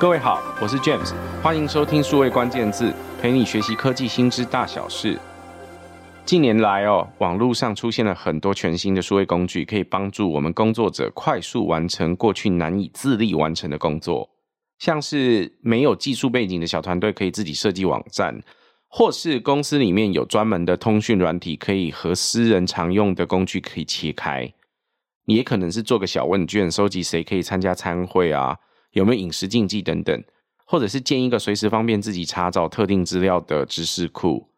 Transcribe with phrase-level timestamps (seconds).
[0.00, 1.12] 各位好，我是 James，
[1.42, 5.18] 欢迎收听数位关键字，陪你学习科技新知大小事。
[6.24, 14.30] 近年来哦，网络上出现了很多全新的数位工具，可以帮助我们工作者快速完成过去难以自立完成的工作。
[14.78, 18.40] 像是没有技术背景的小团队可以自己设计网站，
[18.86, 24.54] 或是公司里面有专门的通讯软体，可以和私人常用的工具可以切开。
[25.24, 28.56] 你也可能是做个小问卷，收集谁可以参加参会啊，
[28.98, 30.24] 有没有饮食禁忌等等，
[30.66, 34.48] 或者是建一个随时方便自己查找特定资料的知识库。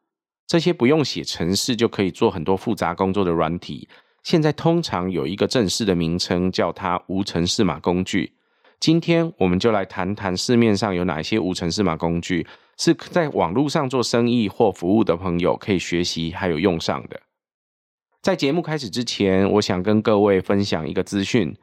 [0.47, 3.89] 这些不用写程式就可以做很多复杂工作的软体，
[4.25, 8.33] 现在通常有一个正式的名称，叫它无程式码工具。
[8.81, 12.47] 今天我们就来谈谈市面上有哪些无程式码工具，
[12.79, 17.21] 是在网络上做生意或服务的朋友可以学习还有用上的。
[18.23, 21.55] 在节目开始之前，我想跟各位分享一个资讯：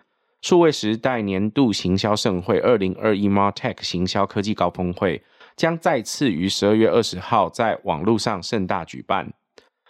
[0.42, 5.24] 数位时代年度行销盛会二零二一 MarTech 行销科技高峰会。
[5.58, 9.34] 将再次于十二月二十号在网络上盛大举办。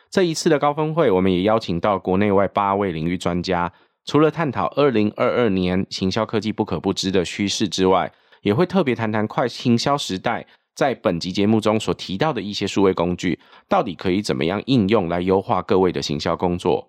[0.10, 3.74] 这一次的高峰会，我们也邀请到国内外八位领域专家，
[4.06, 8.10] 除了探讨二零二二年行销科技不可不知的趋势之外，
[8.44, 16.88] 也会特别谈谈快行销时代在本集节目中所提到的一些数位工具，到底可以怎么样应用来优化各位的行销工作。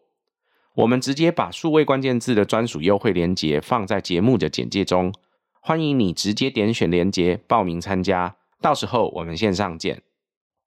[0.78, 5.12] 我们直接把数位关键字的专属优惠链接放在节目的简介中，
[5.60, 8.36] 欢迎你直接点选链接报名参加。
[8.62, 10.02] 到时候我们线上见。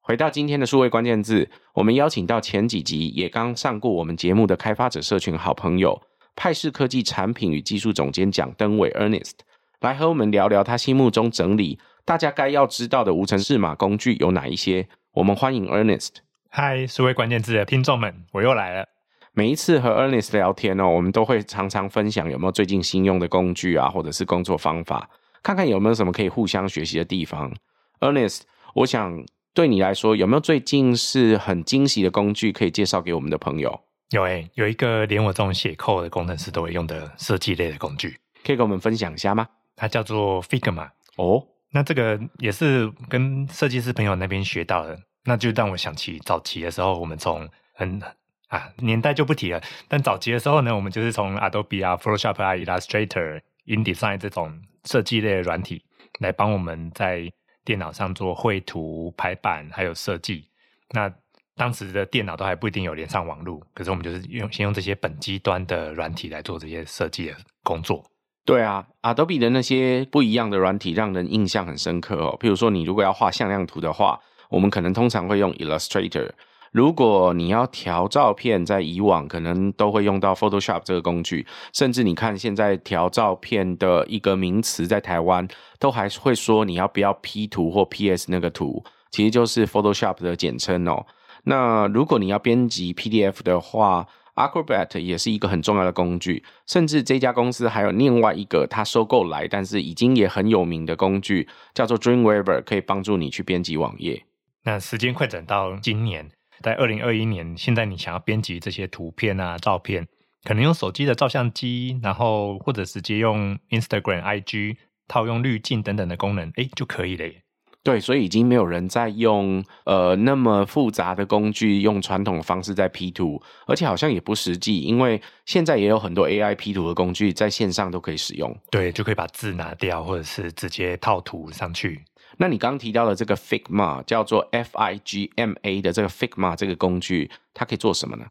[0.02, 6.02] 回到今天的数位关键字，我们邀请到前几集也刚上过我们节目的开发者社群好朋友
[6.36, 9.36] 派氏科技产品与技术总监蒋登伟 Ernest
[9.80, 14.90] 来和我们聊聊他心目中整理大家该要知道的无程式码工具有哪一些。
[15.14, 16.16] 我们欢迎 Ernest。
[16.50, 18.90] 嗨，数位关键字的听众们，我又来了。
[19.34, 25.10] 每一次和 Ernest 聊天哦，我们都会常常分享有没有最近新用的工具啊，或者是工作方法，
[25.42, 27.54] 看看有没有什么可以互相学习的地方。
[28.02, 28.42] Ernest，
[28.76, 33.80] 我想对你来说，有没有最近是很惊喜的工具可以介绍给我们的朋友？
[34.10, 39.48] 有诶、欸，有一个连我这种写 code 的工程师都会用的设计类的工具，可以跟我们分享一下吗？
[39.78, 40.90] 它叫做 Figma。
[41.16, 48.02] 哦，那这个也是跟设计师朋友那边学到的，那就让我想起早期的时候，我们从很
[48.52, 55.84] 啊年代就不提了，但早期的时候呢，我们就是从 Adobe 啊、Photoshop 啊、Illustrator、InDesign 这种设计类的软体
[56.20, 57.32] 来帮我们在
[57.64, 60.50] 电脑上做绘图、排版，还有设计。
[60.92, 61.12] 那
[61.56, 68.04] 当时的电脑都还不一定有连上网络，可是我们就是用先用这些本机端的软体来做这些设计的工作。
[68.44, 72.38] 对啊，Adobe 的那些不一样的软体让人印象很深刻哦。
[72.40, 74.20] 譬如说，你如果要画向量图的话，
[74.50, 76.32] 我们可能通常会用 Illustrator。
[76.72, 85.46] 如果你要调照片，在以往可能都会用到 Photoshop 这个工具，甚至你看现在调照片的一个名词，在台湾
[85.80, 91.06] 都还会说你要不要 P 图或 PS 那个图，其实就是 Photoshop 的简称哦。
[91.44, 104.24] 那如果你要编辑 PDF 的话，Acrobat 也是一个很重要的工具，甚至这家公司还有另外一个它收购来，但是已经也很有名的工具，叫做 Dreamweaver，可以帮助你去编辑网页。
[104.64, 106.30] 那时间快转到今年。
[106.62, 110.08] 在二零二一年，现在你想要编辑这些图片啊、照片，
[110.44, 114.78] 可能用手机的照相机，然后或者直接用 Instagram、IG
[115.08, 117.44] 套用滤镜等等的功能，诶，就可以了耶。
[117.84, 128.56] 对，所以已经没有人在用呃那么复杂的工具，用传统的方式在 P 图，而且好像也不实际，因为现在也有很多 AI P 图的工具在线上都可以使用。
[128.70, 132.04] 对，就可以把字拿掉，或者是直接套图上去。
[132.38, 138.26] 那你刚刚提到的这个 Figma 叫做 F I G M A 的这个 Figma 这个工具，它可以做什么呢？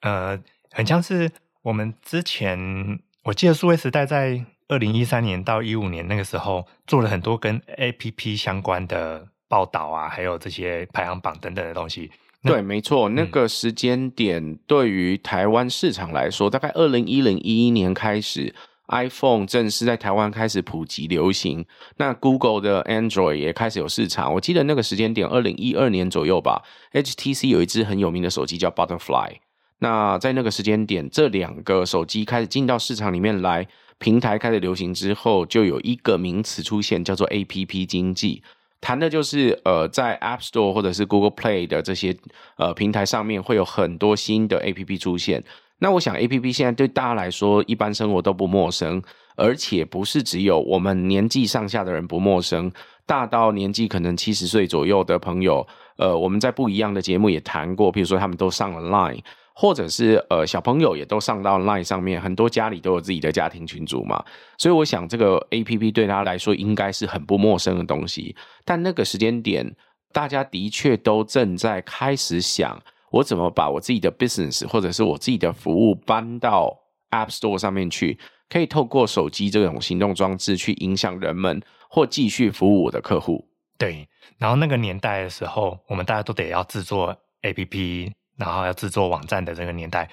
[0.00, 0.38] 呃，
[0.70, 1.30] 很像是
[1.62, 12.10] 我们之前，我记得数位时代在二零一三年到一五年那个时候做了很多跟 A P P 相关的报道啊，还有这些排行榜等等的东西。
[12.42, 18.54] 对，没错，那个时间点对于台湾市场来说，嗯、大概二零一零一一年开始。
[18.88, 21.64] iPhone 正式在台湾开始普及流行，
[21.96, 24.34] 那 Google 的 Android 也开始有市场。
[24.34, 29.36] 我记得那个时间点，二零一二年左右吧，HTC 有一支很有名的手机叫 Butterfly。
[29.78, 33.66] 那在那个时间点，这两个手机开始进到市场里面来，
[33.98, 38.42] 平台开始流行之后，就有一个名词出现，叫做 APP 经济，
[38.80, 42.16] 谈的就是呃，在 App Store 或者是 Google Play 的这些
[42.56, 45.42] 呃平台上面，会有很多新的 APP 出现。
[45.78, 49.02] 那我想，APP 现在对大家来说，一般生活都不陌生，
[49.36, 52.70] 而且不是只有我们年纪上下的人不陌生，
[53.04, 55.66] 大到年纪可能七十岁左右的朋友，
[55.98, 59.20] 呃，我们在不一样的节目也谈过，比如说他们都上了 Line，
[59.52, 64.24] 或者是呃小朋友也都上到 Line 上面，很多家里都有自己的家庭群组嘛，
[64.56, 68.34] 所以我想这个 APP 对他来说应该是很不陌生的东西。
[68.64, 69.74] 但那个时间点，
[70.12, 72.80] 大家的确都正在开始想，
[73.14, 76.76] 我怎么把我自己的 business 或者是我自己的服务搬到
[77.10, 78.18] App Store 上面去，
[78.48, 83.48] 可以透过手机这种行动装置去影响人们，或继续服务我的客户。
[83.78, 84.08] 对，
[84.38, 88.12] 然后那个年代的时候，我们大家都得要制作 APP。
[88.36, 90.10] 然后要制作网站的这个年代，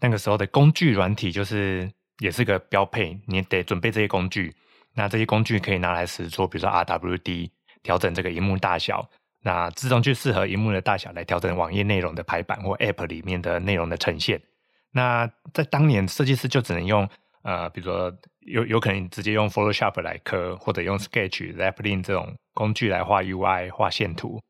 [0.00, 1.86] 那个时候的工具软体就是
[2.18, 4.50] 也是个标配，你得准备这些工具。
[4.94, 7.50] 那这些工具可以拿来实做，比如说 RWD
[7.82, 9.06] 调整这个萤幕大小，
[9.42, 14.40] 那自动去适合荧幕的大小来调整网页内容的排版或 App 里面的内容的呈现。
[14.92, 17.08] 那在当年，设计师就只能用
[17.42, 24.40] 呃，比如说有有可能直接用 Photoshop 来刻，或者用 Sketch、Zeplin 这种工具来画 UI、画线图。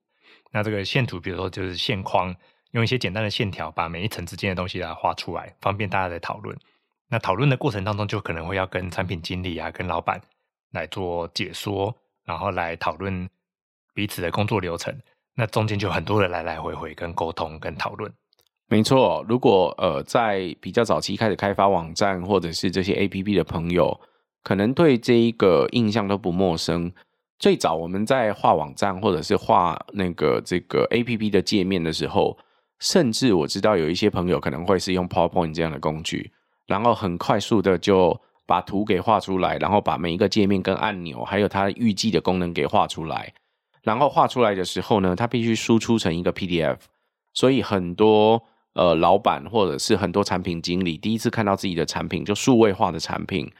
[0.53, 2.35] 那这个线图，比如说就是线框。
[2.73, 6.55] 用一些简单的线条把每一层之间的东西来画出来，方便大家来讨论。
[7.09, 10.21] 那讨论的过程当中，就可能会要跟产品经理啊、跟老板
[10.73, 11.97] 来做解说，
[12.27, 13.27] 然后来讨论
[13.99, 14.97] 彼此的工作流程。
[15.35, 18.09] 那中间就很多人来来回回跟沟通跟讨论。
[18.69, 23.99] 没错，如果呃在比较早期开始开发网站或者是这些 APP 的朋友，
[24.45, 26.93] 可能对这一个印象都不陌生。
[27.41, 32.39] 最早我们在画网站或者是画那个这个 APP 的界面的时候。
[32.81, 36.31] 甚至我知道有一些朋友可能会是用 PowerPoint 这样的工具，
[36.69, 38.17] 然后很快速的就
[38.47, 43.35] 把图给画出来，然后把每一个界面跟按钮，还有它预计的功能给画出来。
[43.89, 46.77] 然后画出来的时候呢，它必须输出成一个 PDF。
[47.33, 48.43] 所以很多
[48.75, 53.51] 呃老板或者是很多产品经理第一次看到自己的产品，就数位化的产品，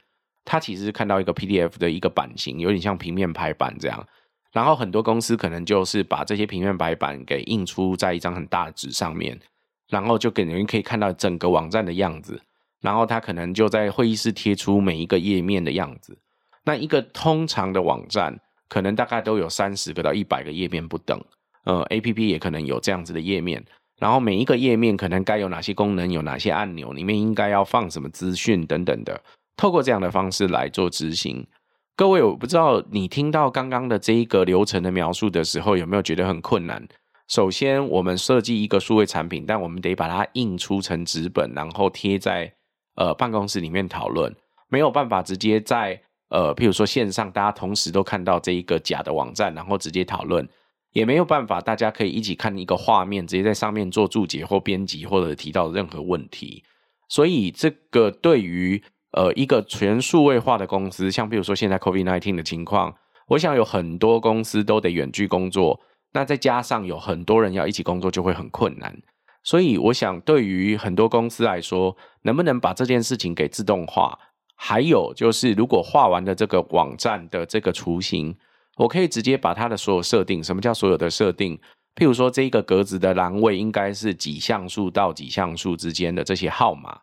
[0.45, 4.05] 他其实是看到一个 PDF 的一个版型，有点像平面排版这样。
[4.51, 9.39] 然后很多公司可能就是把这些平面白板给印出在一张很大的纸上面，
[9.89, 12.39] 然后就给人可以看到整个网站的样子。
[12.81, 16.19] 然后他可能就在会议室贴出每一个页面的样子。
[16.65, 21.19] 那一个通常的网站可能大概都有三十个到一百个页面不等。
[21.65, 23.61] 呃，APP 也可能有这样子的页面。
[23.99, 29.21] 然后每一个页面可能该有哪些功能，有哪些按钮，里面应该要放什么资讯等等的。
[29.57, 31.45] 透过这样的方式来做执行。
[31.97, 36.87] 各位，我不知道你听到刚刚的这一个流程的描述的时候，有没有觉得很困难？
[37.27, 42.53] 首先，我们设计一个数位产品，但我们得把它印出成纸本，然后贴在
[42.95, 44.33] 呃办公室里面讨论，
[44.69, 50.47] 没有办法直接在呃，譬如说线上，大家同时都看到这一个假的网站，然后直接讨论，
[50.93, 56.63] 也没有办法大家可以一起看一个画面，直接在上面做注解或编辑，或者提到任何问题。
[57.07, 58.81] 所以，这个对于
[59.11, 62.93] 呃，一个全数位化的公司，像比如说现在 COVID-19 的情况，
[63.29, 65.79] 我想有很多公司都得远距工作，
[66.13, 68.95] 那再加上有很多人要一起工作，就会很困难。
[69.41, 74.15] 所以，我想对于很多公司来说，能不能把这件事情给自动化？
[74.61, 78.35] 还有就是，如果画完的这个网站的这个雏形，
[78.75, 81.57] 我可以直接把它的所有设定，什么叫所有的设定？
[81.95, 86.99] 譬如说，这一个格子的栏位应该是几像素到几像素之间的这些号码。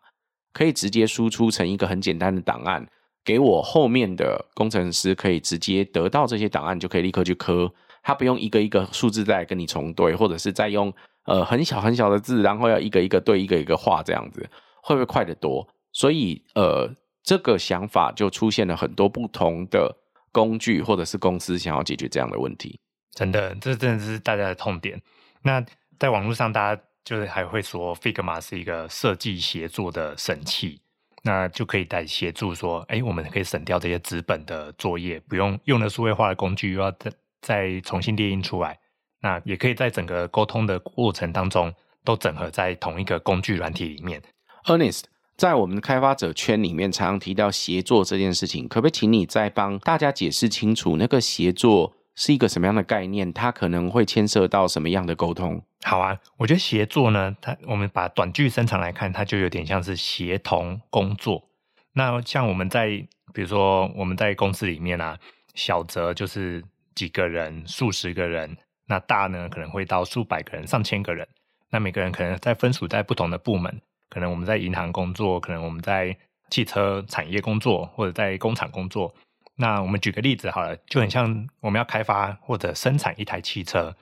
[0.53, 2.83] 可以直接输出成一个很简单的档案，
[3.23, 7.71] 给我后面的工程师可以直接得到这些档案，就可以立刻去刻，
[8.01, 10.91] 他不用一个一个数字再跟你重对，或者是再用
[11.25, 14.49] 呃很小很小的字，然后要一个一个对，一个一个画这样子，
[14.81, 15.67] 会不会快得多？
[15.93, 16.89] 所以呃，
[17.27, 19.93] 这个想法就出现了很多不同的
[20.31, 22.79] 工具，或者是公司想要解决这样的问题。
[23.11, 25.01] 真的，这真的是大家的痛点。
[25.41, 25.61] 那
[25.99, 26.81] 在网络上，大家。
[27.07, 30.81] 就是还会说，Figma 是一个设计协作的神器，
[31.23, 38.77] 那就可以来协助说，哎，我们可以省掉这些纸本的作业，不用用了数位化的工具，又要再再重新列印出来。
[39.21, 44.21] 那也可以在整个沟通的过程当中，都整合在同一个工具软体里面。
[44.65, 45.03] Ernest，
[45.37, 51.93] 在我们开发者圈里面，常常提到协作这件事情，可不可以请你再帮大家解释清楚那个协作？
[52.15, 53.31] 是一个什么样的概念？
[53.31, 55.61] 它可能会牵涉到什么样的沟通？
[55.83, 61.47] 好啊，我觉得协作呢，它我们把短句伸长来看，它就有点像是协同工作。
[61.93, 62.87] 那像我们在
[63.31, 65.15] 比如说我们在公司里面啊，
[65.53, 66.63] 小则就是
[66.95, 71.27] 几个人、数十个人，那大呢可能会到数百个人、上千个人。
[71.69, 73.79] 那每个人可能在分属在不同的部门，
[74.17, 76.17] 可能我们在银行工作，可能我们在
[76.49, 79.13] 汽车产业工作，或者在工厂工作。
[79.57, 83.95] 那我们举个例子好了，就很像我们要开发或者生产一台汽车，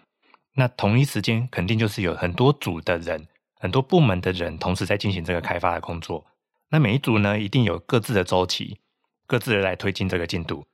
[0.53, 3.27] 那同一时间肯定就是有很多组的人、
[3.59, 6.25] 很多部门的人同时在进行这个开发的工作。
[6.69, 8.79] 那每一组呢，一定有各自的周期，
[9.27, 10.65] 各自的来推进这个进度。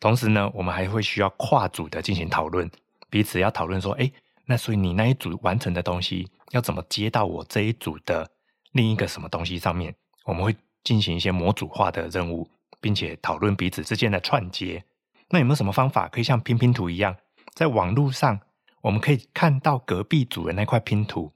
[0.00, 2.70] 同时呢，我们还会需要跨组的进行讨论，
[3.10, 4.10] 彼此要讨论说，哎，
[4.46, 8.30] 那所以你那一组完成的东西要怎么接到我这一组的
[8.78, 9.92] 另一个什么东西上面，
[10.24, 10.54] 我们会
[10.84, 12.48] 进行一些模组化的任务，
[12.80, 14.84] 并且讨论彼此之间的串接。
[15.30, 17.16] 那有没有什么方法可以像拼拼图一样，
[17.54, 18.38] 在网络上
[18.82, 21.32] 我们可以看到隔壁组的那块拼图？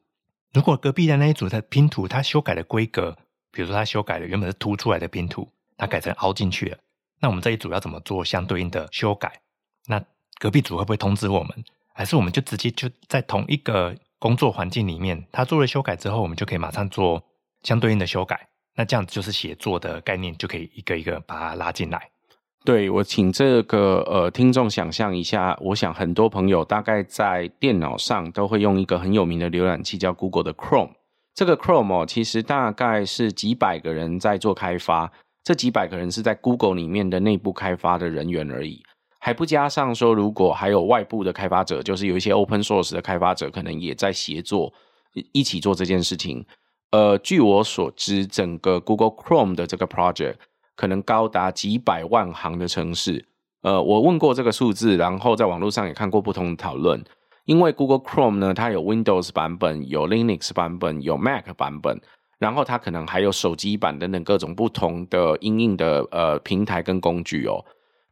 [0.52, 3.18] 如果隔壁的那一组的拼图它修改了规格，
[3.50, 6.78] 比如说它修改了原本是凸出来的拼图，它改成凹进去了，
[7.18, 9.40] 那我们这一组要怎么做相对应的修改？
[9.88, 10.00] 那
[10.38, 11.64] 隔壁组会不会通知我们？
[11.92, 17.22] 还是我们就直接就在同一个工作环境里面，他做了修改之后，我们就可以马上做
[17.62, 18.48] 相对应的修改？
[18.76, 22.08] 那这样子就是协作的概念，就可以一个一个把它拉进来。
[22.64, 30.90] 对，我请这个呃听众想象一下，我想很多朋友大概在电脑上都会用一个很有名的浏览器，叫 Google 的 Chrome。
[31.34, 35.10] 这个 Chrome 哦，其实大概是几百个人在做开发，
[35.42, 38.82] 这几百个人是在 Google 里面的内部开发的人员而已，
[39.18, 44.72] 还不加上说如果还有外部的开发者，就是有一些 Open Source 的开发者，可能也在协作
[45.32, 46.46] 一起做这件事情。
[46.92, 50.36] 呃，据我所知，整个 Google Chrome 的这个 project。
[50.74, 53.24] 可能高达几百万行的程式，
[53.60, 57.04] 呃，我问过这个数字，然后在网络上也看过不同的讨论。
[57.44, 62.00] 因为 Google Chrome 呢，它有 Windows 版本，有 Linux 版本，有 Mac 版本，
[62.38, 67.62] 然后它可能还有手机版等等各种不同的应用的呃平台跟工具哦。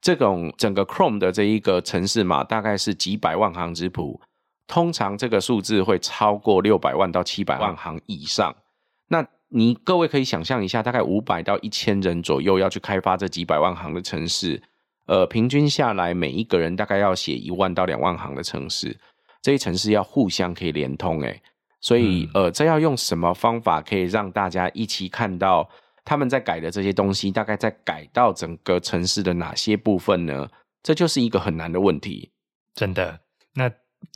[0.02, 4.20] 这种整个 Chrome 的这一个程式码大概是几百万行之谱，
[4.66, 8.54] 通常这个数字会超过六百万到七百万行以上。
[9.12, 14.62] 那你各位可以想象一下，大概五百到一千人左右要去开发这几百万行的城市，
[15.06, 18.96] 呃，平均下来每一个人大概要写一万到两万行的城市，
[19.42, 21.42] 这些城市要互相可以连通，诶，
[21.80, 25.68] 所以呃，这要用什么方法可以让大家一起看到
[26.04, 30.48] 他们在改的这些东西，大概在改到整个城市的哪些部分呢？
[30.84, 32.30] 这就是一个很难的问题，
[32.76, 33.18] 真的。
[33.54, 33.68] 那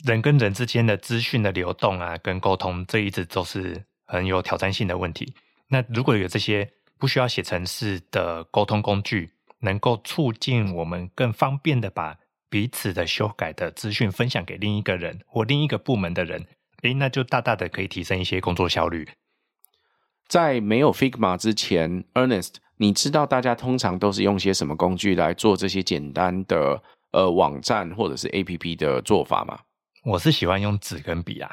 [0.05, 3.83] 人跟人之间的资讯的流动啊，跟沟通，这一直都是。
[4.05, 5.33] 很有挑战性的问题。
[5.67, 12.17] 那如果有这些不需要写程式的沟通工具，能够促进我们更方便的把
[12.49, 16.45] 彼此的修改的资讯分享给另一个人或另一个部门的人，
[16.83, 19.09] 诶，那就大大的可以提升一些工作效率。
[20.27, 26.81] 在没有 Figma 之前，Ernest，你知道大家通常都是用些什么工具来做这些简单的
[27.11, 29.59] 呃网站或者是 APP 的做法吗？
[30.05, 31.49] 我是喜欢用纸跟笔啊。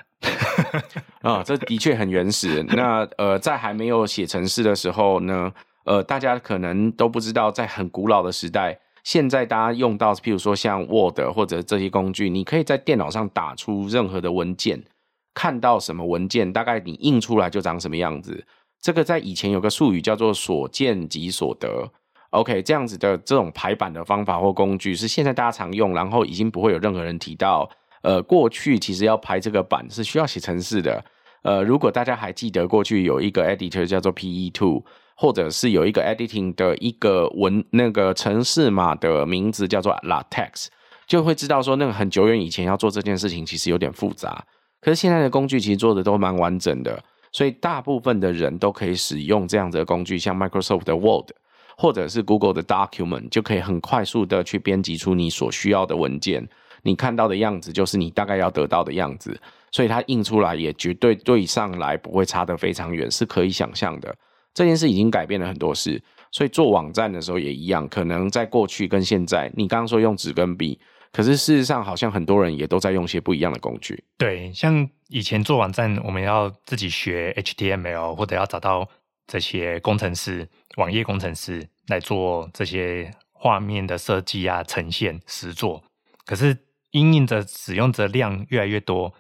[1.23, 2.63] 啊、哦， 这的确很原始。
[2.65, 5.51] 那呃，在还没有写程式的时候呢，
[5.85, 14.85] 呃，大家可能都不知道，在很古老的时代，现在大家用到，譬如说像 Word 或者这些工具，你可以在电脑上打出任何的文件，
[15.33, 18.45] 看到什么文件，大概你印出来就长什么样子。
[18.83, 21.91] 这个在以前有个术语叫做“所见即所得”。
[22.31, 27.71] OK，这样子的这种排版的方法或工具是现在大家常用，然后已经不会有任何人提到。
[28.03, 31.05] 呃，过去其实要排这个版是需要写程式的。
[31.43, 34.83] 呃，如果大家还记得过去有一个 editor 叫做 PE2，
[35.17, 40.67] 或者是有一个 editing 的一个文那个程式码的名字叫做 LaTeX，
[41.07, 44.45] 就会知道说那个很久远以前要做这件事情其实有点复杂。
[44.81, 51.31] 可是现在的工具其实做的都蛮完整的，所以大部分的人都可以使用这样子的工具，像 Microsoft 的 Word
[51.77, 56.49] 或者是 Google 的 Document，就可以很快速的去编辑出你所需要的文件。
[56.83, 64.15] 你看到的样子就是你大概要得到的样子，所以它印出来也绝对对上来不会差得非常远，是可以想象的。
[64.53, 67.89] 这件事已经改变了很多事，所以做网站的时候也一样。
[67.89, 70.79] 可能在过去跟现在，你刚刚说用纸跟笔，
[71.11, 74.05] 可是事实上好像很多人也都在用些不一样的工具。
[74.19, 78.87] 对，像以前做网站，我们要自己学 HTML，或者要找到
[79.27, 80.47] 这些工程师、
[80.77, 85.83] 网页工程师来做这些画面的设计啊、呈现、实作，
[86.27, 86.59] 可是。
[86.93, 89.13] 因应着使用者量越来越多，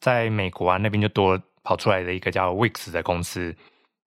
[0.00, 3.56] 在美国啊那边就多跑出来的一个叫 Wix 的公司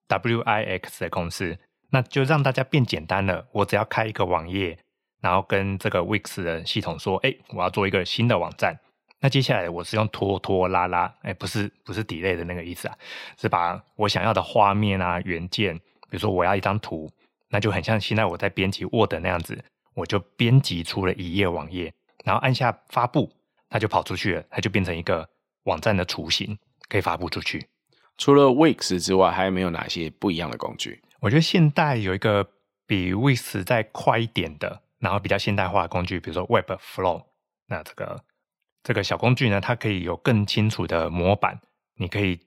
[0.08, 1.58] ，W-I-X 的公司，
[1.90, 3.48] 那就让大家变简单了。
[3.52, 4.78] 我只要开一个网页，
[5.22, 8.78] 然后跟这个 Wix 的系统说：“哎，我要做一个新的网站。”
[9.22, 12.98] 那接下来我是用拖拖拉拉，哎，不是不是 delay 的那个意思啊，
[13.40, 17.10] 是把我想要的画面啊元件，比如说我要一张图，
[17.48, 19.64] 那就很像现在我在编辑 Word 那样子，
[19.94, 21.94] 我就编辑出了一页网页。
[22.24, 23.32] 然后按下发布，
[23.70, 25.30] 它就跑出去了，它就变成一个
[25.64, 27.68] 网站的雏形，可以发布出去。
[28.18, 31.02] 除了 Wix 之外，还有没有哪些不一样的工具？
[31.20, 32.48] 我觉得现代有一个
[32.86, 37.26] 比 Wix 再快一点的，然后比较现代化的工具，比如说 Webflow。
[37.68, 38.24] 那这个
[38.84, 41.60] 这个小工具呢，它可以有更清楚的模板，
[41.96, 42.40] 你可以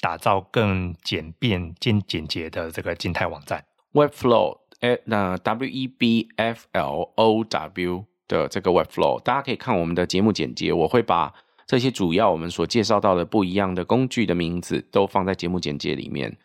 [0.00, 3.64] 打造更简便、简简洁的这个静态网站。
[3.92, 8.06] Webflow，哎，那 W E B F L O W。
[8.28, 11.32] 的这个 Webflow，大家可以看我们的节目简介，我会把
[11.66, 16.36] 这些主要我们所介绍到的不一样的工具的名字都放在节目简介里面。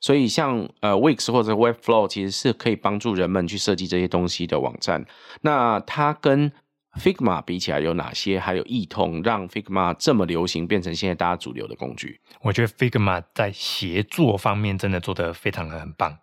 [0.00, 5.06] 所以像呃 Wix 或者 Webflow 其实是可以帮助人们去设计这些东西的网站。
[5.40, 6.52] 那它跟
[7.00, 12.20] Figma 比起来有哪些还有异同，让 Figma 这么流行，变成现在大家主流的工具？
[12.42, 16.18] 我觉得 Figma 在协作方面真的做得非常的很棒。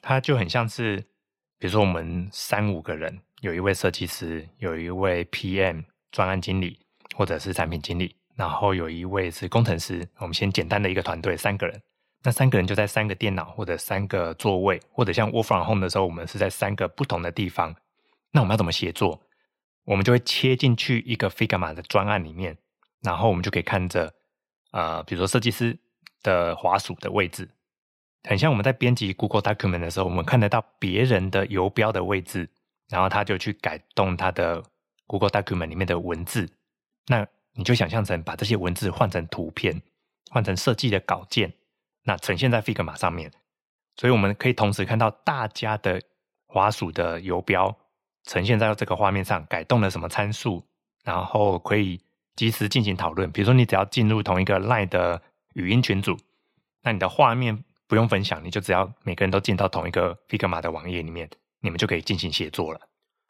[0.00, 0.96] 它就很像是，
[1.58, 6.80] 比如说我们三五个人，有一位设计师，有一位 PM 专案经理，
[7.14, 10.08] 或者是产品经理，然后有一位是工程师。
[10.18, 11.80] 我们先简单的一个团队，三个人。
[12.24, 17.76] 那三个人就在三个电脑或者三个座位，或者像 Work from Home 的时候，我们是在三个不同的地方。
[18.32, 19.22] 那我们要怎么协作？
[19.84, 22.58] 我们就会切进去一个 Figma 的专案里面，
[23.00, 24.12] 然后我们就可以看着，
[24.72, 25.78] 呃，比如说设计师
[26.24, 27.48] 的滑鼠的位置，
[28.28, 32.50] 很像我们在编辑 Google Document 的时候，我们看得到别人的游标的位置，
[32.88, 34.62] 然后他就去改动他的
[35.06, 36.48] Google Document 里面的文字。
[37.06, 39.80] 那你就想象成把这些文字换成图片，
[40.30, 41.52] 换成设计的稿件，
[42.02, 43.30] 那呈现在 Figma 上面，
[43.96, 46.02] 所以我们可以同时看到大家的
[46.46, 47.76] 滑鼠的游标。
[48.24, 50.60] 呈现在这个画面上，改动了什么参数，
[51.04, 52.00] 然后可以
[52.34, 53.30] 及时进行讨论。
[53.30, 55.22] 比如说，你只要进入同一个 Line 的
[55.54, 56.18] 语音群组，
[56.82, 61.30] 那你的画面不用分享，你就只要每个人都进到同一个 Figma 的网页里面，
[61.66, 62.80] 你们就可以进行协作了。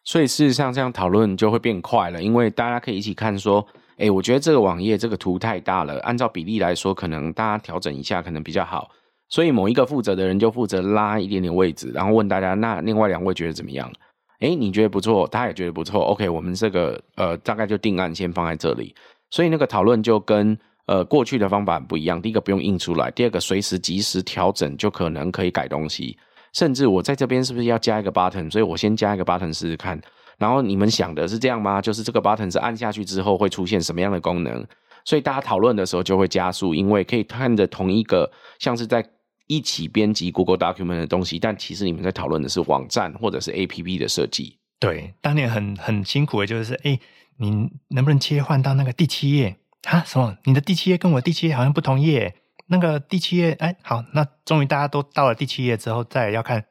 [0.05, 3.67] 所以事实上，这样讨论就会变快了，因为大家可以一起看说，
[3.97, 8.91] 哎，我觉得这个网页这个图太大了，按照比例来说，可能大家调整一下可能比较好。
[9.29, 13.91] 所以某一个负责的人就负责拉一点点位置，然后问大家，那另外两位觉得怎么样？
[14.39, 16.01] 哎，你觉得不错，他也觉得不错。
[16.05, 18.95] OK，我们这个呃，大概就定案先放在这里。
[19.31, 22.23] 所以那个讨论就跟呃过去的方法不一样。
[22.23, 26.17] 第一个不用印出来，第二个随时及时调整，就可能可以改东西。
[26.53, 28.51] 甚至我在这边是不是要加一个 button？
[28.51, 30.01] 所以我先加一个 button 试试看。
[30.39, 31.81] 然后你们想的是这样吗？
[31.81, 34.65] 就是这个 button 是按下去之后会出现什么样的功能？
[35.05, 39.05] 所以大家讨论的时候就会加速，因为可以看着同一个像是在。
[39.49, 44.59] 一起编辑 Google Document 的东西，但其实你们在讨论的是网站或者是 APP 的设计。
[44.81, 46.99] 对，当年很很辛苦的就是，哎、
[47.39, 49.55] 你能不能切换到那个第七页？
[49.85, 50.37] 啊，什么？
[50.47, 52.35] 你的第七页跟我第七页好像不同页。
[52.67, 56.65] 那个第七页，哎、欸，好，那终于大家都到了第七页之后，再要看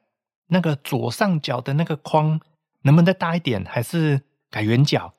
[0.48, 2.40] 那个左上角的那个框
[2.82, 5.14] 能不能再大一点，还是改圆角？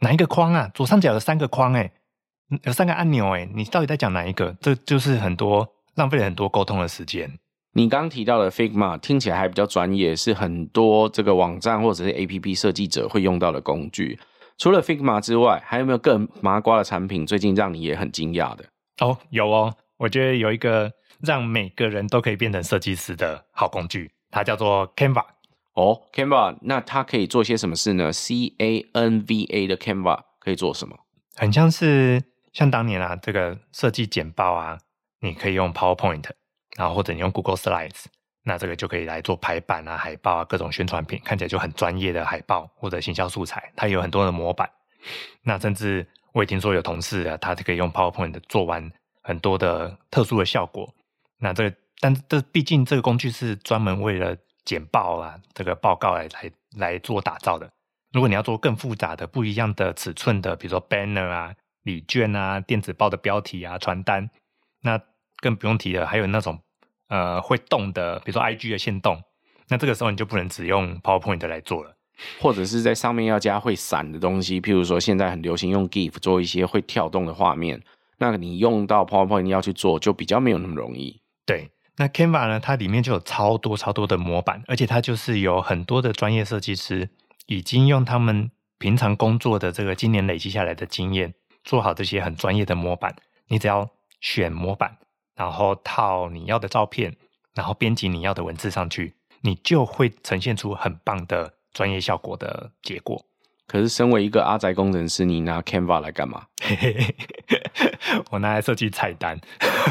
[0.00, 0.70] 哪一个框啊？
[0.74, 1.92] 左上角有三个框、欸，
[2.50, 4.56] 哎，有三个按钮，哎，你到底在讲哪一个？
[4.60, 5.74] 这就是很多。
[5.94, 7.28] 浪费了很多沟通的时间。
[7.72, 14.16] 你刚刚提到的 Figma 听起来还比较专业，是很多这个网站或者是 APP 设计者会用到的工具。
[14.58, 17.26] 除了 Figma 之外，还有没有更麻瓜的产品？
[17.26, 18.64] 最近让你也很惊讶的？
[19.00, 19.74] 哦，有哦。
[19.98, 25.24] 我觉得有一个让每个人都可以变成设计师的好工具，它叫做 Canva。
[25.74, 30.96] 哦，Canva，那它可以做些什么事呢？C A N V A 的 Canva 可以做什么？
[31.36, 34.78] 很像是像当年啊，这个设计简报啊。
[35.20, 36.22] 你可以用 PowerPoint，
[36.76, 38.04] 然后或者你用 Google Slides，
[38.44, 43.72] 那这个就可以来做排版啊、海报啊、各种宣传品，看起来就很专业的海报或者行销素材。
[43.74, 44.70] 它有很多的模板，
[45.42, 48.88] 那甚至我也听说有同事啊，他可以用 PowerPoint 做完
[49.28, 50.88] 很多的特殊的效果。
[51.38, 57.70] 那这个，但这毕竟这个工具是专门为了简报啊这个报告来来来做打造的。
[58.14, 64.30] 如果你要做更复杂的、不一样的尺寸的，比如说 Banner 啊、礼券啊、电子报的标题啊、传单。
[64.80, 64.98] 那
[65.42, 66.58] 更不用提了，还有那种
[67.08, 69.22] 呃会动的，比如说 IG 的线动，
[69.68, 71.94] 那这个时候你就不能只用 PowerPoint 来做了，
[72.40, 77.82] 或者是在上面要加会闪的东西，譬如说现在很流行用 GIF 做一些会跳动的画面，
[78.18, 81.20] 那你用到 PowerPoint 要去做，就比较没有那么容易。
[81.46, 87.08] 对，那 Canva 呢，它里面就有超多超多的模板，而且它就是有很多的专业设计师
[87.46, 93.16] 已经用他们平常工作的这个今年累积下来的经验，做好这些很专业的模板，
[93.48, 93.90] 你只要。
[94.20, 94.98] 选模板，
[95.36, 97.14] 然后套你要的照片，
[97.54, 103.24] 然后编辑你要的文字上去，你就会呈现出很棒的专业效果的结果。
[103.68, 106.46] 可是，身为一个阿宅工程师，你拿 Canva 来干嘛？
[108.30, 109.38] 我拿来设计菜单。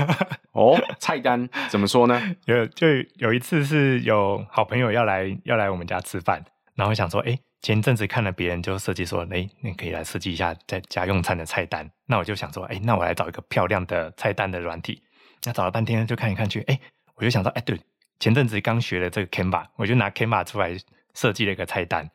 [0.53, 2.21] 哦，菜单怎么说呢？
[2.45, 6.43] 有就有一次是有好朋友要来要来我们家吃饭，
[6.75, 7.37] 然后想说，哎。
[7.59, 11.89] 前阵子看了别人就设计说，哎，你可以来设计一下在家用餐的菜单。
[12.05, 15.01] 那我就想说，哎，那我来找一个漂亮的菜单的软体。
[15.43, 16.79] 那找了半天就看一看去，哎，
[17.15, 17.77] 我就想到，哎，对，
[18.19, 20.77] 前阵子刚学了这个 Canva，我就拿 Canva 出来
[21.15, 22.09] 设计了一个菜单，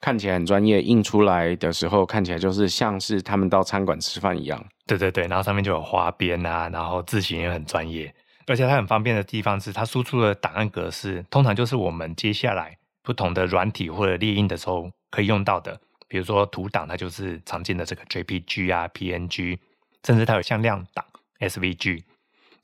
[0.00, 4.64] 看起来很专业，印出来的时候看起来就是像是他们到餐馆吃饭一样。
[4.86, 8.14] 对对对，然后上面就有花边啊，然后字型也很专业，
[8.46, 12.76] 而且它很方便的地方是，它输出的档案格式通常就是我们接下来。
[13.00, 19.58] 不同的软体或者列印的时候可以用到的，比如说图档，它就是常见的这个 JPG 啊、PNG，
[20.04, 21.02] 甚至它有向量档
[21.40, 22.02] SVG。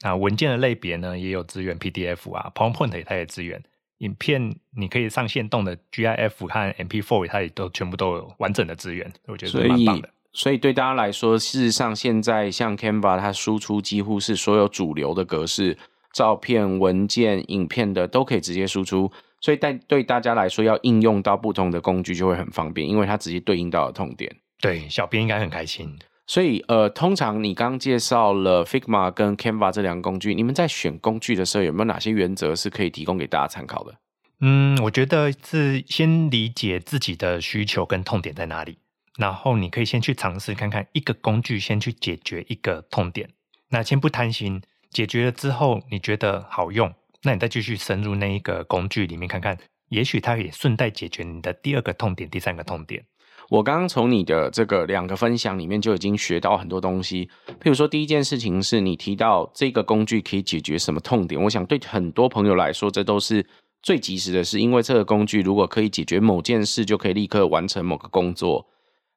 [0.03, 3.63] 那文件的类别呢，也有支援 PDF 啊，PowerPoint 它也支援。
[3.99, 10.09] 影片你可以上线动的 GIF 和 MP4，它也都全部都有完整的资源，我觉得蛮棒的。
[10.33, 15.79] 所以对大家来说，事实上现在像 Canva 它输出几乎是所有主流的格式，
[16.13, 19.11] 照片、文件、影片的都可以直接输出。
[19.41, 24.35] 所以对对大家来说，要应用到不同的工具就会很方便，因为它直接对应到了痛点。
[24.61, 25.97] 对，小编应该很开心。
[26.27, 33.95] 所以呃，通常你刚介绍了 Figma 跟 Canva 这两个工具，你们在选工具的时候有没有哪些原则是可以提供给大家参考的？
[34.41, 38.79] 嗯，我觉得是先理解自己的需求跟痛点在哪里。
[39.17, 43.29] 然后你可以先去尝试看看一个工具，先去解决一个痛点。
[43.69, 44.61] 那先不贪心，
[44.91, 49.57] 解决了之后你觉得好用，那你再继续深入那一个工具里面看看，
[49.91, 53.05] 也许它也顺带解决你的第二个痛点、第三个痛点。
[53.51, 57.29] 我刚刚从你的这个两个分享里面就已经学到很多东西。
[57.61, 63.47] 譬如说，第一件事情是你提到这个工具可以解决什么痛点，我想对很多朋友来说，这都是
[63.83, 68.67] 最及时的事，因为这个工具如果可以解决某件事，就可以立刻完成某个工作。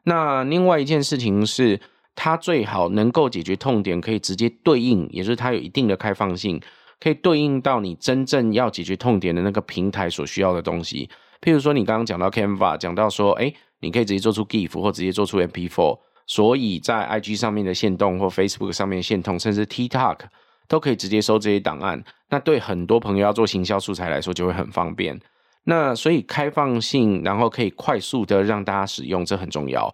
[0.04, 1.80] 那另外一件事情是，
[2.16, 6.62] 它最好能够解决痛点，可以直接对应，也就是它有一定的开放性，
[7.00, 11.10] 可以对应到你真正要解决痛点的那个平台所需要的东西。
[11.42, 20.20] 譬如说，你刚刚讲到 Canva，讲到说，诶，你可以直接做出 GIF 或直接做出 MP4，所以在 IG 上面的线动或 Facebook 上面的限动，甚至 TikTok
[20.68, 22.04] 都可以直接收这些档案。
[22.30, 25.20] 那对很多朋友要做行销素材来说，就会很方便。
[25.63, 29.94] 那所以开放性，然后可以快速的让大家使用，这很重要。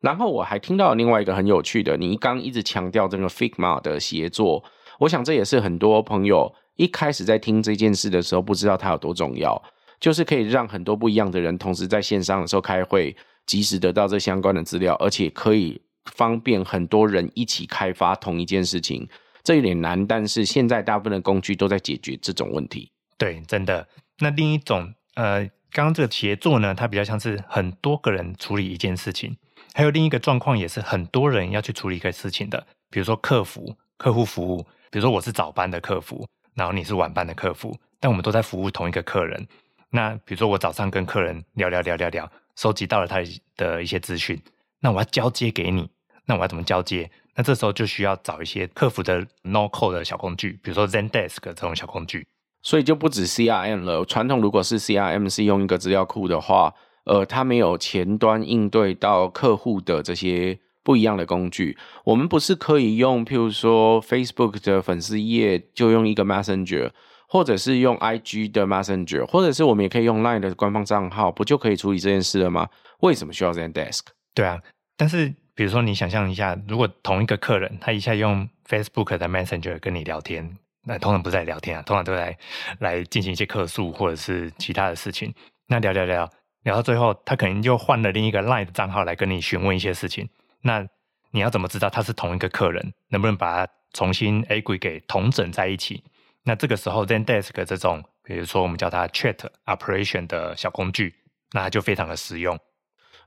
[0.00, 4.62] 然后我还听到另外一个很有趣的，你刚一直强调这个 Figma 的协作，
[4.98, 9.62] 我想这也是很多朋友一开始在听这件事的时候不知道它有多重要，
[10.00, 15.80] 就是可以让很多不一样的人同时在线上的时候开会，及时得到这相关的资料，而且可以
[16.12, 19.08] 方便很多人一起开发同一件事情。
[19.42, 22.90] 这有点难，但是现在大部分的工具都在解决这种问题。
[23.18, 23.86] 对，真的。
[24.18, 24.94] 那另一种。
[25.16, 29.36] 呃，刚刚这个协作呢，它比较像是很多个人处理一件事情，
[29.72, 39.46] 还有另一个状况也是很多人要去处理一个事情的，比如说客服、客户服务，比如说我是早班的客服，然后你是晚班的客服，但我们都在服务同一个客人。
[39.94, 43.22] 那比如说我早上跟客人聊聊聊聊聊，收集到了他
[43.56, 44.36] 的一些资讯，
[44.80, 45.88] 那我要交接给你，
[46.26, 47.08] 那我要怎么交接？
[47.36, 52.26] 那这时候就需要找一些客服的 no code 的小工具，比如说 Zendesk 这种小工具。
[52.60, 54.04] 所以就不止 CRM 了。
[54.04, 61.78] 传统如果是 CRM 是用一个资料库的话，呃，它没有前端应对到客户的这些不一样的工具。
[62.02, 66.90] 我们不是可以用，譬如说 Facebook 的粉丝页就用一个 Messenger，
[67.34, 72.68] 或者是用 IG 的 Messenger，或者是我们也可以用 Line 的官方账号，不就可以处理这件事了吗？
[73.00, 74.02] 为什么需要 Zendesk？
[74.32, 74.62] 对啊，
[74.96, 80.56] 但是比如说你想象一下，如果同一个客人他一下用 Facebook 的 Messenger 跟你聊天。
[80.84, 82.38] 那通常不是在聊天啊，通常都来
[82.78, 85.34] 来进行一些客诉或者是其他的事情。
[85.66, 86.30] 那聊聊聊
[86.62, 90.28] 聊到最后，他可能就换了另一个 Line 的账号来跟你询问一些事情。
[90.62, 90.86] 那
[91.32, 92.92] 你要怎么知道他是同一个客人？
[93.08, 96.04] 能不能把他重新 agree 给同整在一起？
[96.44, 101.14] 那这个时候 Zendesk 这种，比如说我们叫它 Chat Operation 的小工具，
[101.52, 102.58] 那它就非常的实用。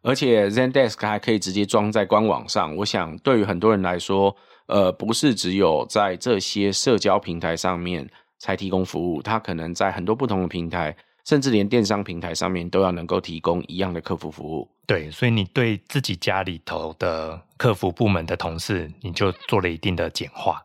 [0.04, 2.76] 而且 Zendesk 还可以直接装在官网上。
[2.76, 4.36] 我想对于很多人来说，
[4.68, 14.70] 呃，不是只有在这些社交平台上面才提供服务，它可能在很多不同的平台，甚至连电商平台上面都要能够提供一样的客服服务。
[14.86, 20.64] 对，所以你对自己家里头的客服部门的同事，你就做了一定的简化。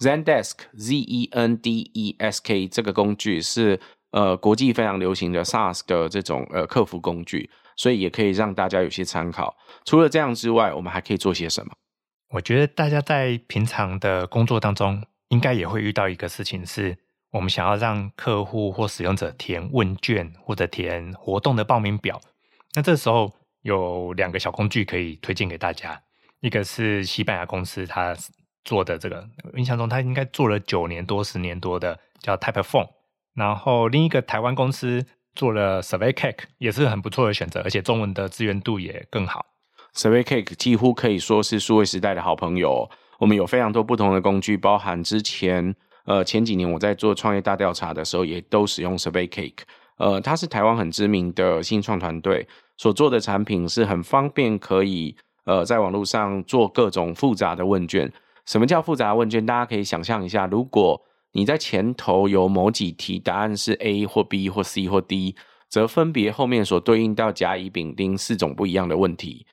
[0.00, 3.80] Zendesk Z E N D E S K 这个工具是
[4.12, 9.56] 呃国际非常流行的 SaaS 的这种呃客服工具，所以也可以让大家有些参考。
[9.84, 11.72] 除了这样之外，我们还可以做些什么？
[12.30, 16.96] 我觉得大家在平常的工作当中，应该也会遇到一个事情，是
[17.32, 22.20] 我们想要让客户或使用者填问卷或者填活动的报名表。
[22.74, 26.00] 那这时候有两个小工具可以推荐给大家，
[26.40, 28.14] 一个是西班牙公司它
[28.64, 32.88] 做的这个，印象中他应该做了九年多、十年多的，叫 Typeform。
[33.34, 39.46] 然后另一个台湾公司做了 SurveyCake，也是很不错的选择，而且中文的资源度也更好。
[39.94, 42.90] SurveyCake 几乎可以说是数位时代的好朋友。
[43.18, 49.62] 我们有非常多不同的工具，包含之前呃前几年我在做创业大调查的时候，也都使用 SurveyCake。
[49.96, 58.12] 呃，它是台湾很知名的新创团队所做的产品，是很方便可以呃在网络上做各种复杂的问卷。
[58.48, 59.44] 什么叫复杂问卷？
[59.44, 60.98] 大家可以想象一下，如果
[61.32, 65.36] 你在前头有某几题答案是 A 或 B 或 C 或 D，
[65.68, 69.46] 则分别后面所对应到甲乙丙丁四种不一样的问题。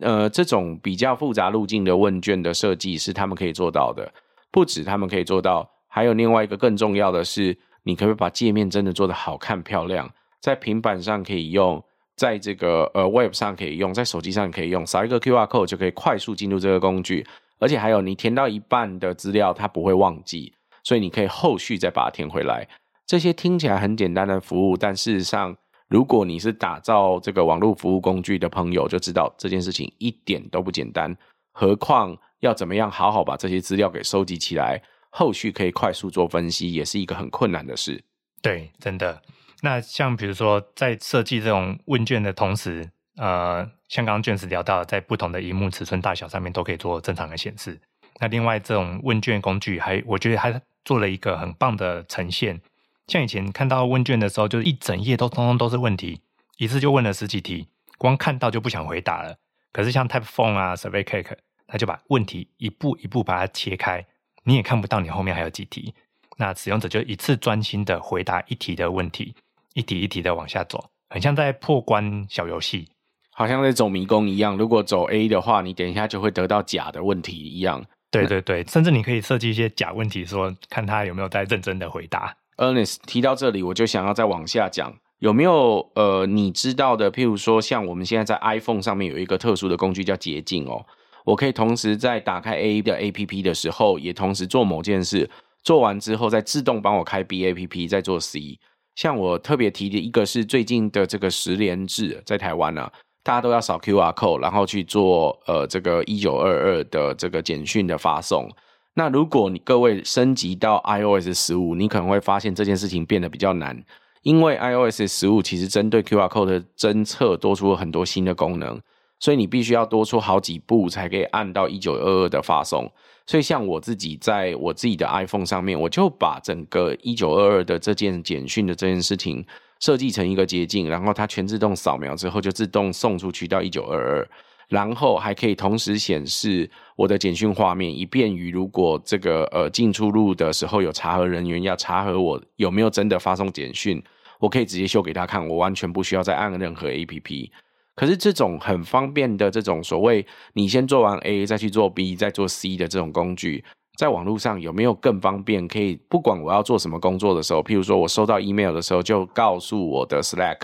[0.00, 4.12] 呃，这种比较复杂路径的问卷的设计是他们可以做到的，
[4.50, 10.12] 不止他们可以做到，还有另外一个更重要的是，你可不可以把界面真的做得好看漂亮，
[10.42, 11.82] 在平板上可以用，
[12.16, 17.24] 在这个呃 Web 上可以用，在手机上可以用，扫一个 QR code 就可以快速进入这个工具，
[17.62, 22.66] 而且还有你填到一半的资料它不会忘记，所以你可以后续再把它填回来。
[23.06, 25.56] 这些听起来很简单的服务，但事实上，
[25.88, 31.16] 如果你是打造这个网络服务工具的朋友，就知道这件事情一点都不简单。
[31.52, 38.02] 何况要怎么样好好把这些资料给收集起来，后续可以快速做分析，也是一个很困难的事。
[38.40, 39.22] 对，真的。
[39.62, 47.80] 那像比如说，在设计这种问卷的同时，呃，像刚刚 James 聊到，在不同的荧幕尺寸大小上面都可以做正常的显示。
[48.20, 52.60] 那另外，这种问卷工具还，我觉得还做了一个很棒的呈现。
[53.08, 56.20] 像以前看到问卷的时候，就是一整页都通通都是问题，
[56.58, 59.36] 一次就问了十几题，光看到就不想回答了。
[59.72, 64.06] 可是像 Typeform 啊、Surveycake，它就把问题一步一步把它切开，
[64.44, 65.94] 你也看不到你后面还有几题。
[66.36, 69.34] 那使用者就一次专心的回答一题的问题，
[69.74, 72.88] 一题一题的往下走，很像在破关小游戏，
[73.32, 74.56] 好像在走迷宫一样。
[74.56, 77.84] 如果走 A 的话，你等一下就会得到甲的问题一样。
[78.10, 82.36] 对对对，甚至你可以设计一些假问题，说看他有没有在认真的回答。
[82.58, 87.10] Ernest 提到这里，我就想要再往下讲，有没有呃你知道的？
[87.10, 90.84] 譬如说，像我们现在在 iPhone 上面有一个特殊的工具叫捷径哦，
[91.24, 95.28] 我可以同时在打开 A 的 APP 的时候，也同时做某件事，
[95.62, 98.58] 做完之后再自动帮我开 B APP，再做 C。
[98.94, 108.50] 像我特别提的一个是最近的这个十连制，在台湾呢、啊，大家都要扫 QR code，然后去做呃这个一九二二的这个简讯的发送。
[108.94, 113.82] 那如果你各位升级到 iOS 十五，你可能会发现这件事情变得比较难，
[114.22, 118.78] 因为 iOS 十五其实针对 QR code 的侦测多出了很多新的功能，
[119.18, 122.90] 所以你必须要多出好几步才可以按到一九二二的发送。
[123.24, 129.46] 所以像我自己在我自己的 iPhone 上面，我就把整个一九二二的这件简讯的这件事情
[129.82, 134.28] 设计成一个捷径，然后它全自动扫描之后就自动送出去到一九二二。
[134.68, 144.02] 然后还可以同时显示我的简讯画面，以便于如果这个呃进出入的时候有查核人员要查核我有没有真的发送简讯，
[144.38, 147.50] 我可以直接秀给他看，我完全不需要再按任何 APP。
[147.94, 153.62] 可是这种很方便的这种所谓你先做完 A 再去做 B 再做 C 的这种工具，
[153.96, 155.66] 在网络上有没有更方便？
[155.68, 160.60] 可以不管我要做什么工作的时候，譬如说我收到 email 的时候，就告诉我的 Slack，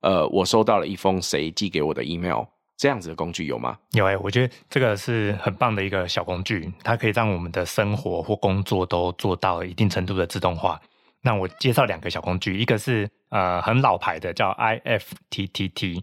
[0.00, 2.44] 呃，我收到了一封谁寄给我的 email。
[2.78, 3.78] 这样子的工具有吗？
[3.92, 10.78] 有诶、欸，我觉得这个是很棒的一个小工具，它可以让我们的生活或工作都做到一定程度的自动化。
[11.22, 16.02] 那我介绍两个小工具，一个是呃很老牌的，叫 IFTTT，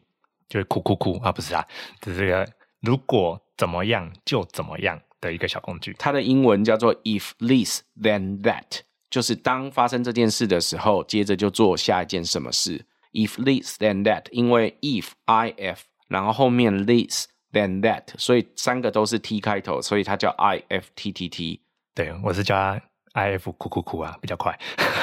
[0.49, 1.63] 就是酷酷酷啊，不是啊，
[2.02, 2.47] 只是这个
[2.82, 5.95] 如果怎么样就怎么样的一个小工具。
[5.97, 12.86] 它的英文叫做 If This Then That，就是当发生这件事的时候，接着就做下一件什么事。
[13.13, 15.77] If This Then That，因为 If IF。
[16.09, 21.62] 然后后面 this then that，所以三个都是 T 开头，所以它叫 I F T T T。
[21.95, 22.79] 对，我是叫它
[23.13, 24.55] I F 哭哭哭啊，比较快。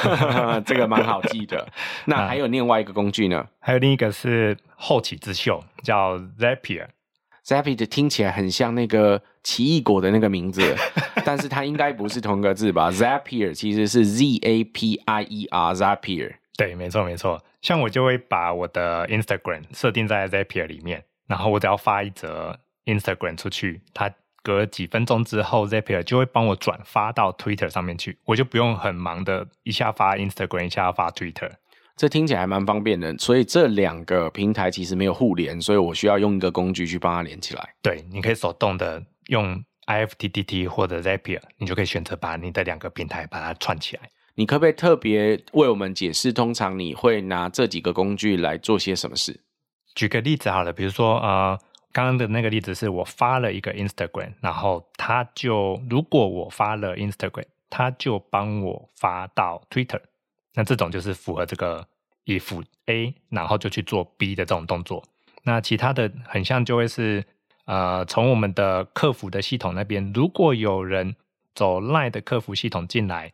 [0.64, 1.66] 这个蛮好记的。
[2.06, 3.48] 那还有另外一个工具呢？
[3.58, 6.86] 还有另一个是后起之秀，叫 Zapier。
[7.44, 10.62] Zapier 听起来很像那个奇异果的那个名字，
[11.24, 16.34] 但是它应该不是同个字吧？Zapier 其实是 Z A P I E R，Zapier。
[16.56, 17.42] 对，没错没错。
[17.62, 24.10] 像我就会把我的 Instagram 设定在 Zapier 里面，然后我只要发一则 Instagram 出去，它
[24.42, 31.50] 隔几分钟之后，Zapier 就会帮我转发到 Twitter 上面去，我就不用很忙的一下发 Instagram，一下发 Twitter。
[31.96, 33.14] 这听起来还蛮方便的。
[33.18, 37.74] 所以这两个平台其实没有互联，所以我需要用一个工具去帮它连起来。
[37.82, 44.02] 对，你可以手动的用 IFTTT 或者 Zapier，你就可以选择把你的两个平台把它串起来。
[44.34, 49.40] 你可不可以特别为我们解释，通常你会拿这几个工具来做些什么事？
[49.94, 51.58] 举个例子好了，比如说呃，
[51.92, 60.00] 刚刚的那个例子是我发了一个 Instagram，然后他就如果我发了 Instagram，他就帮我发到 Twitter，
[60.54, 61.86] 那这种就是符合这个
[62.26, 65.04] if A，然后就去做 B 的这种动作。
[65.42, 67.24] 那其他的很像就会是
[67.66, 71.16] 呃，从我们的客服的系统那边，如果有人
[71.54, 73.32] 走 Line 的客服系统进来。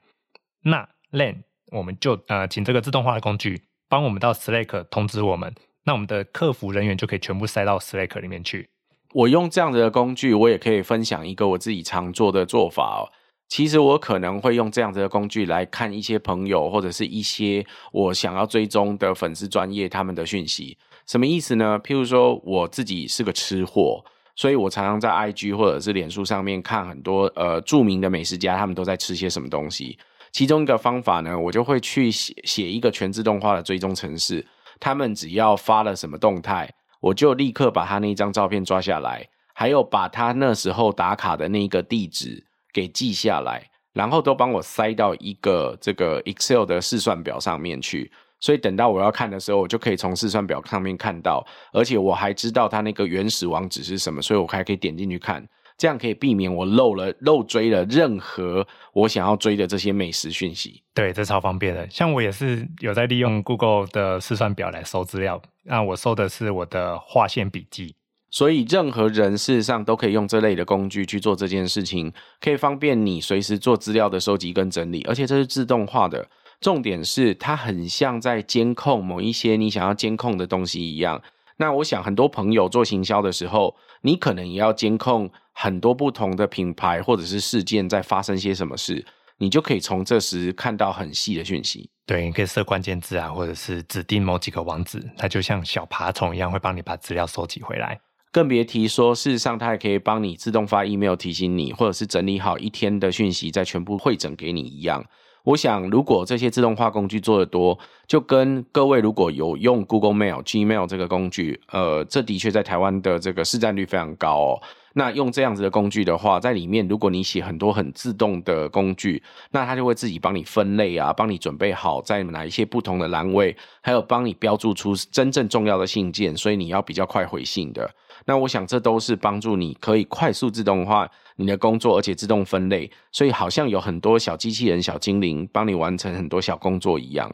[0.63, 8.69] 那 LINE 我们就呃请这个自动化的工具帮我们到 Slack 通知我们，那我们的客服人员就可以全部塞到 Slack 里面去。
[9.15, 13.09] 我用这样子的工具，我也可以分享一个我自己常做的做法哦。
[13.49, 20.77] 其实我可能会用这样子的工具来看一些朋友或者是一些我想要追踪的粉丝专业他们的讯息。
[21.07, 21.79] 什么意思呢？
[21.79, 24.05] 譬如说我自己是个吃货，
[24.37, 29.99] 所以我常常在 IG 或者是脸书上面看很多呃著名的美食家他们都在吃些什么东西。
[30.31, 34.47] 其中一个方法呢，我就会去写写一个全自动化的追踪程式。
[34.79, 36.71] 他们只要发了什么动态，
[37.01, 42.45] 我就立刻把他那张照片抓下来，还有把他那时候打卡的那个地址
[42.75, 48.13] 给记下来，然后都帮我塞到一个这个 Excel 的试算表上面去。
[48.41, 55.47] 所以等到我要看的时候，我就可以从试算表上面看到，而且我还知道它那个原始网址是什么，所以我还可以点进去看。
[55.79, 60.83] 这样可以避免我漏了漏追了任何我想要追的这些美食讯息。
[60.95, 61.87] 对，这超方便的。
[61.91, 67.95] 像我也是有在利用 Google 的试算表来搜资料，那我搜的是我的划线笔记。
[68.31, 76.27] 所以任何人事实上都可以用这类的工具去做这件事情，可以方便你随时做资料的收集跟整理，而且这是自动化的。
[76.61, 81.23] 重点是它很像在监控某一些你想要监控的东西一样。
[81.59, 85.31] 那我想很多朋友做行销的时候，你可能也要监控。
[85.59, 89.03] 很多不同的品牌或者是事件在发生些什么事，
[89.39, 91.89] 你就可以从这时看到很细的讯息。
[92.05, 97.99] 对，你可以设关键字啊，或者是指定某几个网址，它就像小爬虫一样，会帮你把资料收集回来。
[98.31, 105.03] 更别提说，事实上它还可以帮你自动发 email 提醒你，或者是整理好一天的讯息，再全部汇整给你一样。
[105.47, 107.79] 我想，如果这些自动化工具做得多，
[108.09, 114.63] 就跟各位如果有用 Google Mail、Gmail 这个工具，呃，这的确在台湾的这个市占率非常高哦。
[114.95, 127.89] 那用这样子的工具的话，在里面如果你写很多很自动的工具，那它就会自己帮你分类啊，帮你准备好在哪一些不同的栏位，还有帮你标注出真正重要的信件，所以你要比较快回信的。
[128.25, 137.31] 那我想这都是帮助你可以快速自动化你的工作，而且自动分类，所以好像有很多小机器人、小精灵帮你完成很多小工作一样。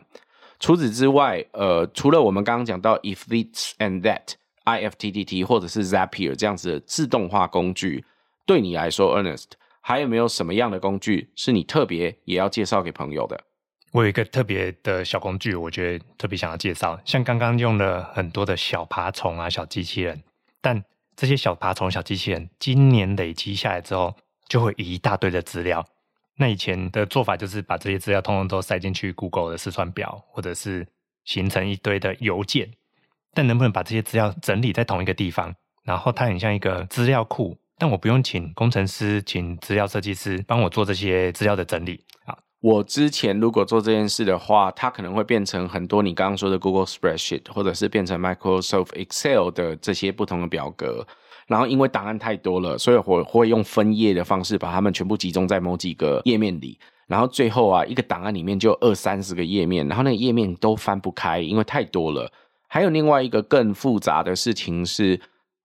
[0.59, 4.35] 除此之外，呃，除了我们刚刚讲到 if this and that。
[4.65, 8.05] IFTTT 或者是 Zapier 这样子的自动化工具，
[8.47, 9.47] 对你来说，Ernest
[9.81, 13.41] 还有没有什么样的工具是你特别也要介绍给朋友的？
[13.91, 16.97] 我有一个特别的小工具，我觉得特别想要介绍。
[17.05, 20.23] 像刚刚用了很多的小爬虫啊、小机器人，
[20.63, 20.83] 但
[21.15, 24.17] 这些小爬虫、小机器人今年累积下来之后，
[24.49, 25.87] 就会一大堆的资料。
[26.37, 30.89] 那以前的做法就是把这些资料通通都塞进去 Google 的试算表，或者是
[31.25, 32.71] 形成一堆的邮件。
[33.35, 42.37] 但能不能把这些资料整理在同一个地方，然后它很像一个资料库，但我不用请工程师、请资料设计师帮我做这些资料的整理啊。
[42.63, 51.05] 我之前如果做这件事的话，它可能会变成很多你刚刚说的 Google Spreadsheet，或者是变成 Microsoft Excel 的这些不同的表格。
[51.49, 56.79] 然后因为档案太多了，所以我会用分页的方式把它们全部集中在某几个页面里。
[57.09, 62.31] 然后最后啊，一个档案里面就二三十个页面，然后那个页面都翻不开，因为太多了。
[62.69, 65.21] 还有另外一个更复杂的事情是，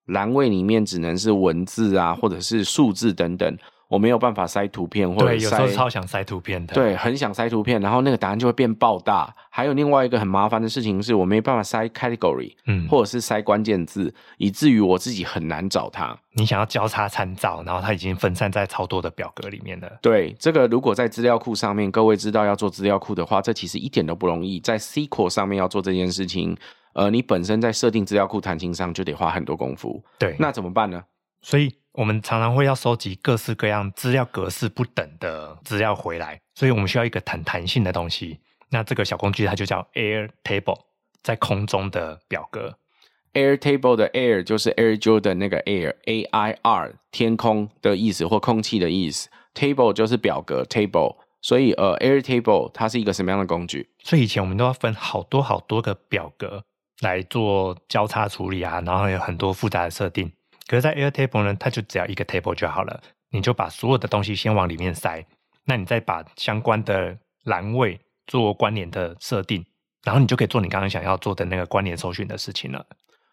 [0.08, 5.32] 栏位里面只能是文字啊，或者是数字等等，我没有办法塞图片或者塞。
[5.32, 6.74] 对，有时候超想塞图片的。
[6.74, 9.34] 对，很想塞图片，然后那个答案就会变爆大。
[9.50, 16.18] 还有另外一个很麻烦的事情是，我没办法塞 category，嗯，或者是塞关键字，以至于我自己很难找它。
[16.34, 19.92] 你想要交叉参照，然后它已经分散在超多的表格里面了。
[20.02, 24.60] 对，这个如果在资料库上面，各位知道要做资料库的话，这其实一点都不容易。
[24.60, 26.56] 在 SQL 上面要做这件事情。
[26.94, 30.04] 呃，你本身在设定资料库弹性上就得花很多功夫。
[30.18, 31.00] 对，那怎么办呢？
[31.42, 38.40] 所以我们常常会要收集各式各样资料格式不等的资料回来，所以我们需要一个弹弹性的东西。
[38.70, 40.80] 那这个小工具它就叫 Airtable，
[41.24, 42.78] 在空中的表格。
[43.34, 49.30] Airtable 的 Air 就是 Air Jordan 那个 Air，A I R 天空的意思或空气的意思。
[49.54, 51.18] Table 就是表格 Table。
[51.42, 53.90] 所以呃，Airtable 它是一个什么样的工具？
[54.04, 56.64] 所以以前我们都要分好多好多个表格。
[57.02, 60.32] 来做交叉处理啊，然后有很多复杂的设定。
[60.68, 63.02] 可是，在 Airtable 呢，它就只要一个 table 就好了。
[63.30, 65.26] 你就把所有的东西先往里面塞，
[65.66, 69.66] 那你再把相关的栏位做关联的设定，
[70.04, 72.86] 然后你就可以做你刚刚想要做的那个关联搜寻的事情了。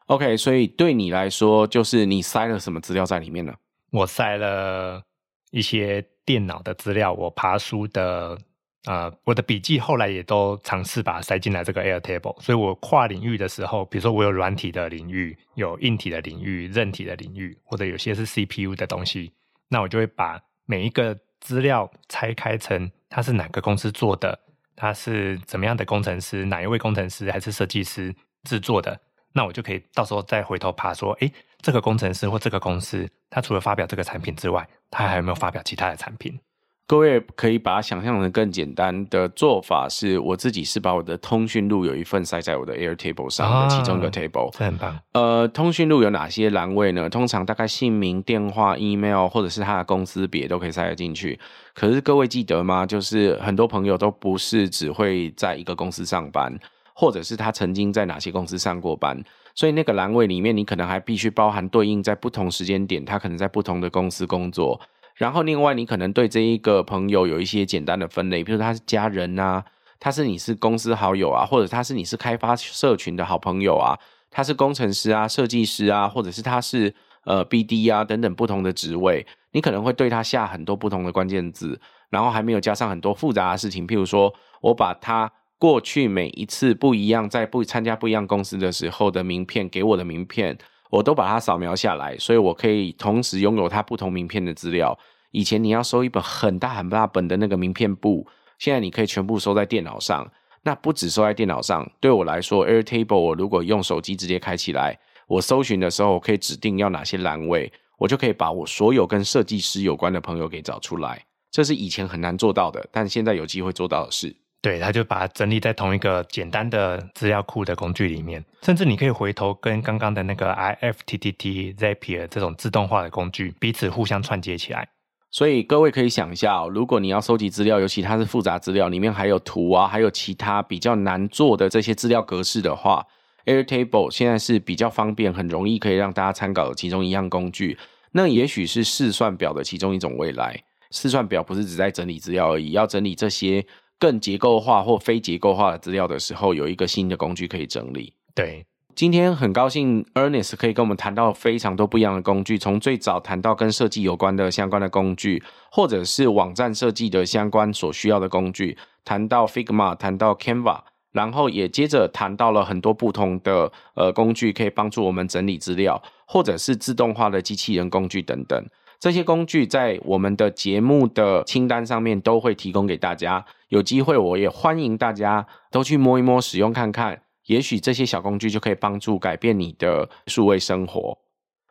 [0.07, 3.55] OK，所以对你来说，就是你塞了什么资料在里面呢？
[3.93, 5.03] 我塞了
[5.51, 8.39] 一些电脑的资料，我爬书的。
[8.85, 19.33] 呃，我的笔记后来也都尝试把它塞进来这个 Airtable，所以我跨领域的时候，比如说我有软体的领域，有硬体的领域，韧体的领域，或者有些是 CPU 的东西，
[19.69, 24.39] 那我就会把每一个资料拆开成它是哪个公司做的，
[24.77, 29.01] 它是怎么样的工程师，哪一位工程师还是设计师制作的，
[29.33, 31.33] 那我就可以到时候再回头爬说，诶，
[31.63, 36.39] 这个工程师或这个公司，他除了发表这个产品之外，他还有没有发表其他的产品？
[36.87, 45.01] 各位可以把它想象成更简单的做法是，我自己是把我的通讯录有一份塞在我的 Airtable 上的其中一个 table，这很棒。
[45.13, 47.09] 呃，通讯录有哪些栏位呢？
[47.09, 51.41] 通常大概姓名、电话、email 或者是他的公司别都可以塞得进去。
[51.75, 52.85] 可是各位记得吗？
[52.85, 56.55] 就是很多朋友都不是只会在一个公司上班，
[56.95, 59.19] 或者是他曾经在哪些公司上过班，
[59.55, 64.79] 所以那个栏位里面你可能还必须包含对应在不同时间点，他可能在不同的公司工作。
[65.15, 69.65] 然后，另外你可能对这一个朋友有一些简单的分类，比如他是家人啊，
[70.01, 73.97] 他是你是公司好友啊，或者他是你是开发社群的好朋友啊，
[74.31, 76.93] 他是工程师啊、设计师啊，或者是他是
[77.25, 90.59] 呃 BD 啊等等不同的职位，你可能会对他下很多不同的关键字，然后还没有加上很多复杂的事情，譬如说我把他过去每一次不一样在不参加不一样公司的时候的名片给我的名片。
[90.95, 94.97] 我都把它扫描下来，所以我可以同时拥有它不同名片的资料。
[95.33, 98.25] 以前你要收一本很大很大本的那个名片簿，
[98.61, 100.31] 现在你可以全部收在电脑上。
[100.63, 111.25] 那不止收在电脑上，对我来说，Airtable 我如果用手机直接开起来，我搜寻的时候，可以指定要哪些栏位，我就可以把我所有跟设计师有关的朋友给找出来。
[111.51, 114.37] 这是以前很难做到的，但现在有机会做到的事。
[114.65, 124.89] 对，他就把它整理在同一个简单的资料库的工具里面，甚至你可以回头跟刚刚的那个 IFTTT、Zapier 这种自动化的工具彼此互相串接起来。
[125.31, 133.05] 所以各位可以想一下，如果你要收集资料，尤其它是复杂资料，里面还有图啊，还有其他比较难做的这些资料格式的话
[133.45, 137.77] ，Airtable 现在是比较方便、很容易可以让大家参考的其中一样工具。
[138.13, 140.59] 那也许是试算表的其中一种未来。
[140.91, 143.67] 试算表不是只在整理资料而已，要整理这些。
[143.99, 148.13] 更结构化或非结构化的资料的时候，有一个新的工具可以整理。
[148.35, 160.81] 对，今天很高兴 Ernest 可以跟我们谈到非常多不一样的工具，从最早谈到跟设计有关的相关的工具，或者是网站设计的相关所需要的工具，谈到 Figma，谈到 Canva，
[161.13, 168.65] 然后也接着谈到了很多不同的呃工具，可以帮助我们整理资料，或者是自动化的机器人工具等等。
[169.01, 173.45] 这些工具在我们的节目的清单上面都会提供给大家。
[173.75, 177.23] 有机会，我也欢迎大家都去摸一摸、使用看看。
[177.47, 181.19] 也许这些小工具就可以帮助改变你的数位生活。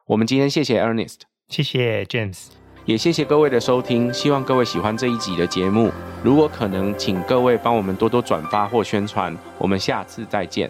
[0.07, 2.47] 我们今天谢谢 Ernest，谢谢 James，
[2.83, 4.13] 也谢谢各位的收听。
[4.13, 5.89] 希望各位喜欢这一集的节目。
[6.21, 9.33] 如果可能，请各位帮我们多多转发或宣传。
[9.57, 10.69] 我们下次再见。